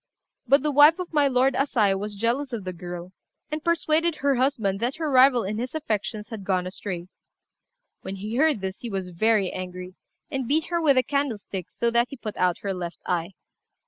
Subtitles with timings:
[0.47, 3.11] But the wife of my lord Asai was jealous of the girl,
[3.51, 7.07] and persuaded her husband that her rival in his affections had gone astray;
[8.01, 9.93] when he heard this he was very angry,
[10.31, 13.33] and beat her with a candlestick so that he put out her left eye.